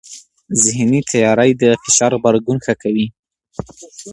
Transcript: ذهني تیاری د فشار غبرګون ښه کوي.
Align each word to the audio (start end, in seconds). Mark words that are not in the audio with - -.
ذهني 0.63 0.99
تیاری 1.11 1.51
د 1.61 1.63
فشار 1.83 2.11
غبرګون 2.17 2.57
ښه 2.65 2.73
کوي. 2.81 3.07